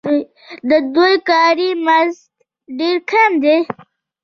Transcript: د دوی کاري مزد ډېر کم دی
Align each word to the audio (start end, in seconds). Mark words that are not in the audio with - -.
د 0.69 0.71
دوی 0.95 1.13
کاري 1.29 1.69
مزد 1.85 2.21
ډېر 2.77 2.97
کم 3.11 3.31
دی 3.43 3.57